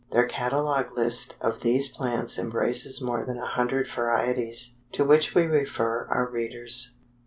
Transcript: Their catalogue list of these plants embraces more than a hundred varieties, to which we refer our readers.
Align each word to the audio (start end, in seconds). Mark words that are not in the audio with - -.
Their 0.09 0.25
catalogue 0.25 0.97
list 0.97 1.37
of 1.41 1.61
these 1.61 1.87
plants 1.95 2.39
embraces 2.39 3.01
more 3.03 3.23
than 3.23 3.37
a 3.37 3.45
hundred 3.45 3.87
varieties, 3.87 4.77
to 4.93 5.05
which 5.05 5.35
we 5.35 5.43
refer 5.45 6.07
our 6.09 6.25
readers. 6.27 6.95